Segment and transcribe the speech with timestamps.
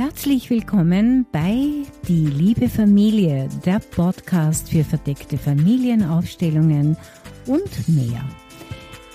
[0.00, 6.96] Herzlich willkommen bei Die liebe Familie, der Podcast für verdeckte Familienaufstellungen
[7.44, 8.24] und mehr.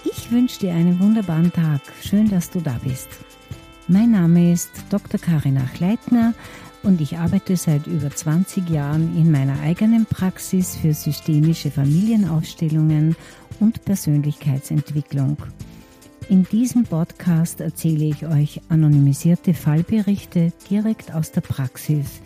[0.04, 1.82] Ich wünsche dir einen wunderbaren Tag.
[2.04, 3.08] Schön, dass du da bist.
[3.88, 5.20] Mein Name ist Dr.
[5.20, 6.36] Karina Chleitner
[6.84, 13.16] und ich arbeite seit über 20 Jahren in meiner eigenen Praxis für systemische Familienaufstellungen
[13.60, 15.38] und Persönlichkeitsentwicklung.
[16.28, 22.20] In diesem Podcast erzähle ich euch anonymisierte Fallberichte direkt aus der Praxis.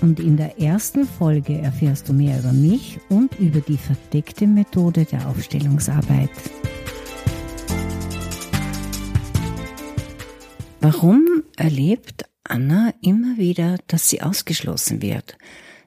[0.00, 5.04] Und in der ersten Folge erfährst du mehr über mich und über die verdeckte Methode
[5.04, 6.30] der Aufstellungsarbeit.
[10.80, 15.36] Warum erlebt Anna immer wieder, dass sie ausgeschlossen wird?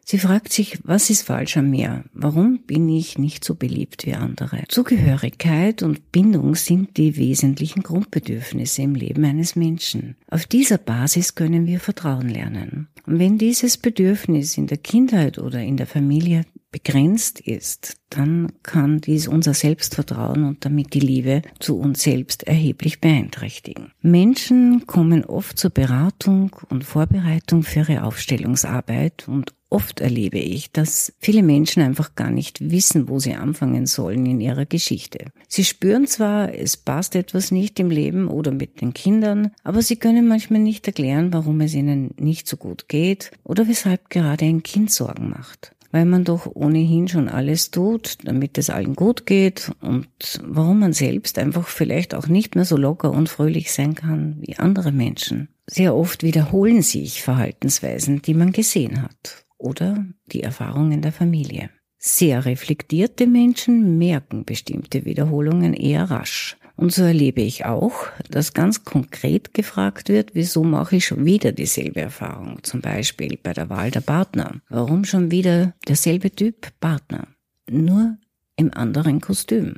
[0.09, 2.05] Sie fragt sich, was ist falsch an mir?
[2.13, 4.63] Warum bin ich nicht so beliebt wie andere?
[4.69, 10.15] Zugehörigkeit und Bindung sind die wesentlichen Grundbedürfnisse im Leben eines Menschen.
[10.29, 12.87] Auf dieser Basis können wir Vertrauen lernen.
[13.05, 16.45] Und wenn dieses Bedürfnis in der Kindheit oder in der Familie
[16.77, 23.01] begrenzt ist, dann kann dies unser Selbstvertrauen und damit die Liebe zu uns selbst erheblich
[23.01, 23.91] beeinträchtigen.
[24.01, 31.11] Menschen kommen oft zur Beratung und Vorbereitung für ihre Aufstellungsarbeit und Oft erlebe ich, dass
[31.19, 35.25] viele Menschen einfach gar nicht wissen, wo sie anfangen sollen in ihrer Geschichte.
[35.49, 39.97] Sie spüren zwar, es passt etwas nicht im Leben oder mit den Kindern, aber sie
[39.97, 44.63] können manchmal nicht erklären, warum es ihnen nicht so gut geht oder weshalb gerade ein
[44.63, 49.71] Kind Sorgen macht weil man doch ohnehin schon alles tut, damit es allen gut geht
[49.81, 50.07] und
[50.43, 54.57] warum man selbst einfach vielleicht auch nicht mehr so locker und fröhlich sein kann wie
[54.57, 55.49] andere Menschen.
[55.67, 61.69] Sehr oft wiederholen sich Verhaltensweisen, die man gesehen hat oder die Erfahrungen der Familie.
[61.97, 66.57] Sehr reflektierte Menschen merken bestimmte Wiederholungen eher rasch.
[66.77, 71.51] Und so erlebe ich auch, dass ganz konkret gefragt wird, wieso mache ich schon wieder
[71.51, 72.59] dieselbe Erfahrung?
[72.61, 74.61] Zum Beispiel bei der Wahl der Partner.
[74.69, 77.27] Warum schon wieder derselbe Typ Partner?
[77.69, 78.17] Nur
[78.57, 79.77] im anderen Kostüm.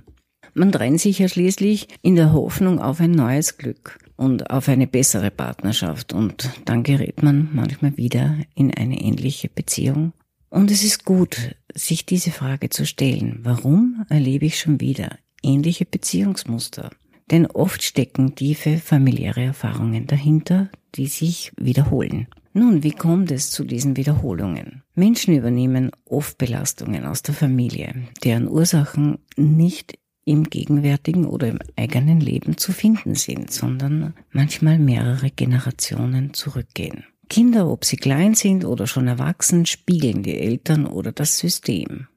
[0.53, 4.87] Man trennt sich ja schließlich in der Hoffnung auf ein neues Glück und auf eine
[4.87, 10.11] bessere Partnerschaft und dann gerät man manchmal wieder in eine ähnliche Beziehung.
[10.49, 13.39] Und es ist gut, sich diese Frage zu stellen.
[13.43, 16.89] Warum erlebe ich schon wieder ähnliche Beziehungsmuster?
[17.31, 22.27] Denn oft stecken tiefe familiäre Erfahrungen dahinter, die sich wiederholen.
[22.53, 24.83] Nun, wie kommt es zu diesen Wiederholungen?
[24.95, 32.19] Menschen übernehmen oft Belastungen aus der Familie, deren Ursachen nicht im gegenwärtigen oder im eigenen
[32.19, 37.03] Leben zu finden sind, sondern manchmal mehrere Generationen zurückgehen.
[37.29, 42.07] Kinder, ob sie klein sind oder schon erwachsen, spiegeln die Eltern oder das System.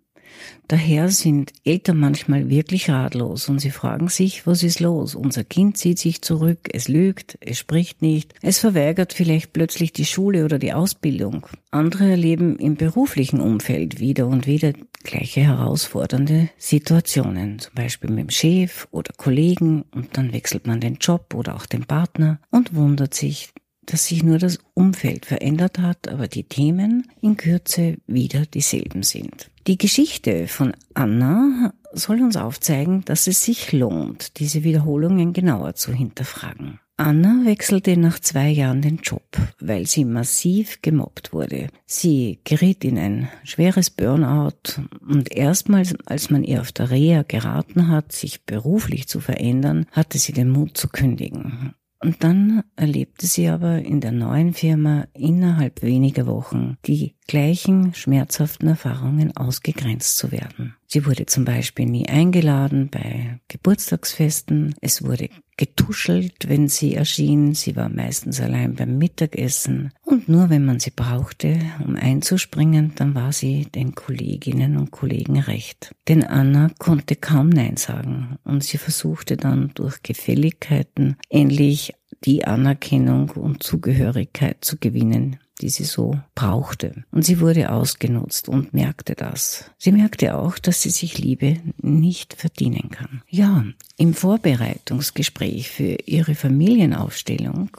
[0.69, 5.15] Daher sind Eltern manchmal wirklich ratlos und sie fragen sich, was ist los?
[5.15, 10.07] Unser Kind zieht sich zurück, es lügt, es spricht nicht, es verweigert vielleicht plötzlich die
[10.07, 11.47] Schule oder die Ausbildung.
[11.71, 14.73] Andere erleben im beruflichen Umfeld wieder und wieder
[15.03, 20.97] gleiche herausfordernde Situationen, zum Beispiel mit dem Chef oder Kollegen und dann wechselt man den
[20.97, 23.53] Job oder auch den Partner und wundert sich,
[23.87, 29.51] dass sich nur das Umfeld verändert hat, aber die Themen in Kürze wieder dieselben sind.
[29.67, 35.93] Die Geschichte von Anna soll uns aufzeigen, dass es sich lohnt, diese Wiederholungen genauer zu
[35.93, 36.81] hinterfragen.
[36.97, 39.25] Anna wechselte nach zwei Jahren den Job,
[39.59, 41.69] weil sie massiv gemobbt wurde.
[41.85, 47.89] Sie geriet in ein schweres Burnout und erstmals, als man ihr auf der Reha geraten
[47.89, 51.75] hat, sich beruflich zu verändern, hatte sie den Mut zu kündigen.
[52.03, 58.69] Und dann erlebte sie aber in der neuen Firma innerhalb weniger Wochen die gleichen schmerzhaften
[58.69, 60.75] Erfahrungen ausgegrenzt zu werden.
[60.87, 67.75] Sie wurde zum Beispiel nie eingeladen bei Geburtstagsfesten, es wurde getuschelt, wenn sie erschien, sie
[67.75, 69.95] war meistens allein beim Mittagessen.
[70.03, 75.39] Und nur wenn man sie brauchte, um einzuspringen, dann war sie den Kolleginnen und Kollegen
[75.39, 75.95] recht.
[76.09, 78.37] Denn Anna konnte kaum Nein sagen.
[78.45, 85.85] Und sie versuchte dann durch Gefälligkeiten endlich die Anerkennung und Zugehörigkeit zu gewinnen, die sie
[85.85, 87.05] so brauchte.
[87.11, 89.71] Und sie wurde ausgenutzt und merkte das.
[89.79, 93.23] Sie merkte auch, dass sie sich Liebe nicht verdienen kann.
[93.29, 93.65] Ja,
[93.97, 97.71] im Vorbereitungsgespräch für ihre Familienaufstellung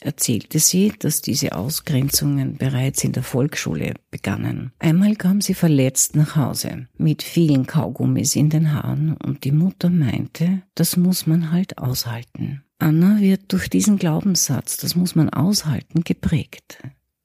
[0.00, 4.72] erzählte sie, dass diese Ausgrenzungen bereits in der Volksschule begannen.
[4.78, 9.90] Einmal kam sie verletzt nach Hause, mit vielen Kaugummis in den Haaren, und die Mutter
[9.90, 12.62] meinte, das muss man halt aushalten.
[12.78, 16.78] Anna wird durch diesen Glaubenssatz, das muss man aushalten, geprägt.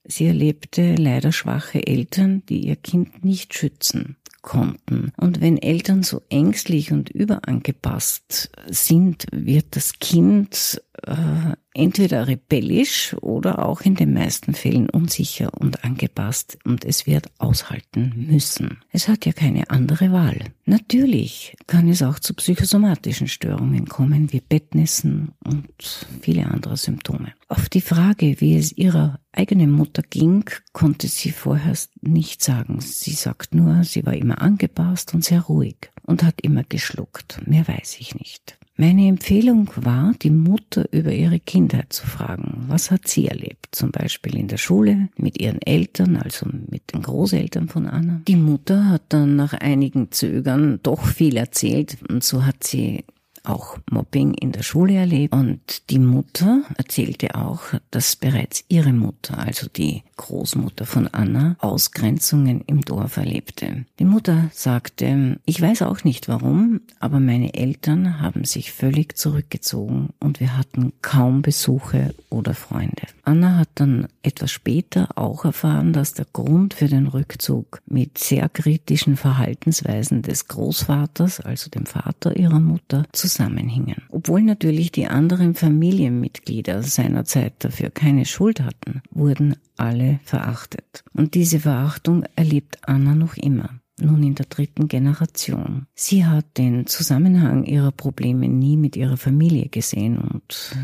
[0.06, 5.12] Sie erlebte leider schwache Eltern, die ihr Kind nicht schützen konnten.
[5.16, 13.66] Und wenn Eltern so ängstlich und überangepasst sind, wird das Kind äh, entweder rebellisch oder
[13.66, 18.78] auch in den meisten Fällen unsicher und angepasst und es wird aushalten müssen.
[18.90, 20.38] Es hat ja keine andere Wahl.
[20.66, 27.32] Natürlich kann es auch zu psychosomatischen Störungen kommen, wie Bettnissen und viele andere Symptome.
[27.48, 32.80] Auf die Frage, wie es ihrer eigenen Mutter ging, konnte sie vorher nicht sagen.
[32.80, 37.40] Sie sagt nur, sie war immer angepasst und sehr ruhig und hat immer geschluckt.
[37.46, 38.58] Mehr weiß ich nicht.
[38.76, 42.64] Meine Empfehlung war, die Mutter über ihre Kindheit zu fragen.
[42.66, 43.68] Was hat sie erlebt?
[43.70, 48.20] Zum Beispiel in der Schule, mit ihren Eltern, also mit den Großeltern von Anna.
[48.26, 53.04] Die Mutter hat dann nach einigen Zögern doch viel erzählt und so hat sie
[53.44, 55.34] auch Mobbing in der Schule erlebt.
[55.34, 62.62] Und die Mutter erzählte auch, dass bereits ihre Mutter, also die Großmutter von Anna, Ausgrenzungen
[62.66, 63.84] im Dorf erlebte.
[63.98, 70.10] Die Mutter sagte, ich weiß auch nicht warum, aber meine Eltern haben sich völlig zurückgezogen
[70.20, 73.02] und wir hatten kaum Besuche oder Freunde.
[73.24, 78.48] Anna hat dann etwas später auch erfahren, dass der Grund für den Rückzug mit sehr
[78.48, 84.02] kritischen Verhaltensweisen des Großvaters, also dem Vater ihrer Mutter, zusammenhingen.
[84.10, 91.04] Obwohl natürlich die anderen Familienmitglieder seinerzeit dafür keine Schuld hatten, wurden alle verachtet.
[91.14, 93.70] Und diese Verachtung erlebt Anna noch immer
[94.00, 95.86] nun in der dritten Generation.
[95.94, 100.76] Sie hat den Zusammenhang ihrer Probleme nie mit ihrer Familie gesehen und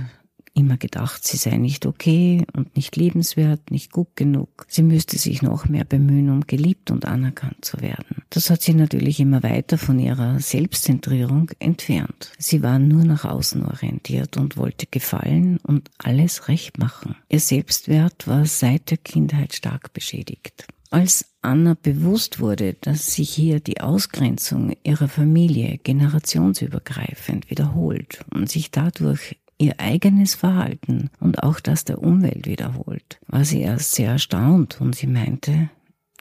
[0.55, 4.67] immer gedacht, sie sei nicht okay und nicht liebenswert, nicht gut genug.
[4.69, 8.23] Sie müsste sich noch mehr bemühen, um geliebt und anerkannt zu werden.
[8.31, 12.33] Das hat sie natürlich immer weiter von ihrer Selbstzentrierung entfernt.
[12.39, 17.17] Sie war nur nach außen orientiert und wollte gefallen und alles recht machen.
[17.29, 20.67] Ihr Selbstwert war seit der Kindheit stark beschädigt.
[20.91, 28.73] Als Anna bewusst wurde, dass sich hier die Ausgrenzung ihrer Familie generationsübergreifend wiederholt und sich
[28.73, 34.81] dadurch ihr eigenes Verhalten und auch das der Umwelt wiederholt, war sie erst sehr erstaunt
[34.81, 35.71] und sie meinte,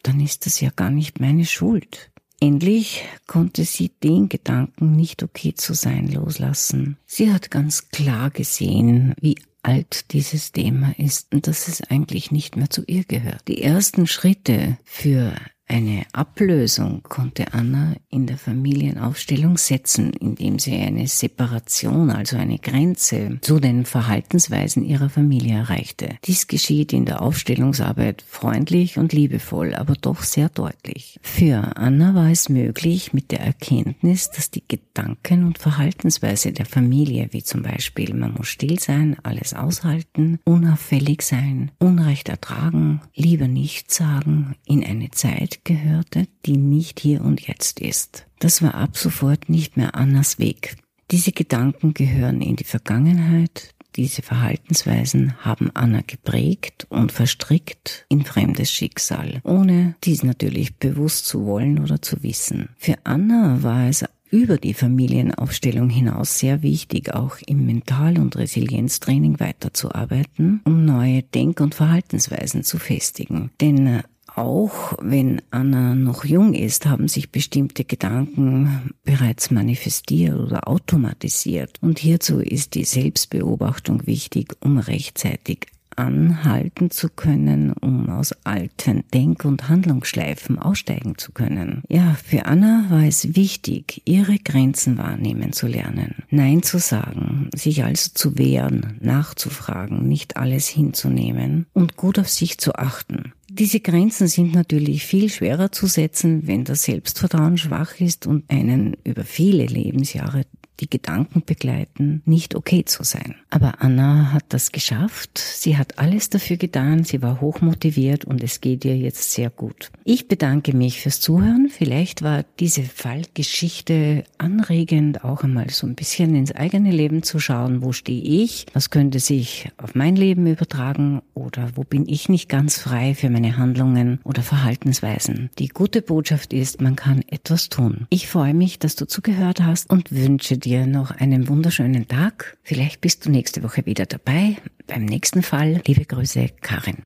[0.04, 2.12] dann ist das ja gar nicht meine Schuld.
[2.42, 6.98] Endlich konnte sie den Gedanken, nicht okay zu sein, loslassen.
[7.06, 12.56] Sie hat ganz klar gesehen, wie alt dieses Thema ist und dass es eigentlich nicht
[12.56, 13.48] mehr zu ihr gehört.
[13.50, 15.34] Die ersten Schritte für
[15.70, 23.38] eine Ablösung konnte Anna in der Familienaufstellung setzen, indem sie eine Separation, also eine Grenze
[23.42, 26.10] zu den Verhaltensweisen ihrer Familie erreichte.
[26.26, 31.20] Dies geschieht in der Aufstellungsarbeit freundlich und liebevoll, aber doch sehr deutlich.
[31.22, 37.30] Für Anna war es möglich, mit der Erkenntnis, dass die Gedanken und Verhaltensweise der Familie,
[37.32, 43.98] wie zum Beispiel man muss still sein, alles aushalten, unauffällig sein, Unrecht ertragen, lieber nichts
[43.98, 48.26] sagen, in eine Zeit gehörte, die nicht hier und jetzt ist.
[48.40, 50.78] Das war ab sofort nicht mehr Annas Weg.
[51.12, 58.72] Diese Gedanken gehören in die Vergangenheit, diese Verhaltensweisen haben Anna geprägt und verstrickt in fremdes
[58.72, 62.70] Schicksal, ohne dies natürlich bewusst zu wollen oder zu wissen.
[62.78, 69.40] Für Anna war es über die Familienaufstellung hinaus sehr wichtig, auch im Mental- und Resilienztraining
[69.40, 73.50] weiterzuarbeiten, um neue Denk- und Verhaltensweisen zu festigen.
[73.60, 74.04] Denn
[74.40, 81.78] auch wenn Anna noch jung ist, haben sich bestimmte Gedanken bereits manifestiert oder automatisiert.
[81.82, 85.68] Und hierzu ist die Selbstbeobachtung wichtig, um rechtzeitig
[86.00, 91.84] anhalten zu können, um aus alten Denk- und Handlungsschleifen aussteigen zu können.
[91.90, 97.84] Ja, für Anna war es wichtig, ihre Grenzen wahrnehmen zu lernen, Nein zu sagen, sich
[97.84, 103.29] also zu wehren, nachzufragen, nicht alles hinzunehmen und gut auf sich zu achten.
[103.60, 108.96] Diese Grenzen sind natürlich viel schwerer zu setzen, wenn das Selbstvertrauen schwach ist und einen
[109.04, 110.46] über viele Lebensjahre
[110.80, 113.36] die Gedanken begleiten, nicht okay zu sein.
[113.50, 115.38] Aber Anna hat das geschafft.
[115.38, 117.04] Sie hat alles dafür getan.
[117.04, 119.92] Sie war hochmotiviert und es geht ihr jetzt sehr gut.
[120.04, 121.70] Ich bedanke mich fürs Zuhören.
[121.70, 127.82] Vielleicht war diese Fallgeschichte anregend, auch einmal so ein bisschen ins eigene Leben zu schauen.
[127.82, 128.66] Wo stehe ich?
[128.74, 131.22] Was könnte sich auf mein Leben übertragen?
[131.40, 135.50] Oder wo bin ich nicht ganz frei für meine Handlungen oder Verhaltensweisen?
[135.58, 138.08] Die gute Botschaft ist, man kann etwas tun.
[138.10, 142.58] Ich freue mich, dass du zugehört hast und wünsche dir noch einen wunderschönen Tag.
[142.62, 145.82] Vielleicht bist du nächste Woche wieder dabei beim nächsten Fall.
[145.88, 146.98] Liebe Grüße, Karin.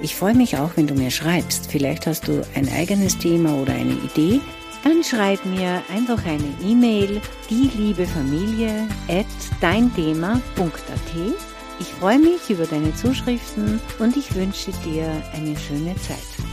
[0.01, 1.70] Ich freue mich auch, wenn du mir schreibst.
[1.70, 4.39] Vielleicht hast du ein eigenes Thema oder eine Idee.
[4.83, 9.25] Dann schreib mir einfach eine E-Mail, die liebe Familie at
[9.61, 10.41] deinthema.at.
[11.79, 16.52] Ich freue mich über deine Zuschriften und ich wünsche dir eine schöne Zeit.